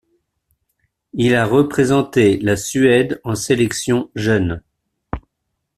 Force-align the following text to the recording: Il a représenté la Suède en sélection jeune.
Il 1.13 1.35
a 1.35 1.45
représenté 1.45 2.37
la 2.39 2.55
Suède 2.57 3.21
en 3.23 3.35
sélection 3.35 4.09
jeune. 4.15 4.63